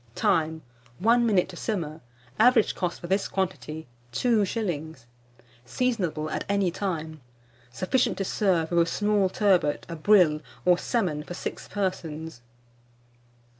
Time. 0.15 0.63
1 0.97 1.27
minute 1.27 1.47
to 1.49 1.55
simmer. 1.55 2.01
Average 2.39 2.73
cost, 2.73 2.99
for 2.99 3.05
this 3.05 3.27
quantity, 3.27 3.85
2s. 4.13 5.05
Seasonable 5.63 6.27
at 6.31 6.43
any 6.49 6.71
time. 6.71 7.21
Sufficient 7.71 8.17
to 8.17 8.25
serve 8.25 8.71
with 8.71 8.79
a 8.79 8.85
small 8.89 9.29
turbot, 9.29 9.85
a 9.87 9.95
brill, 9.95 10.41
or 10.65 10.79
salmon 10.79 11.21
for 11.21 11.35
6 11.35 11.67
persons. 11.67 12.41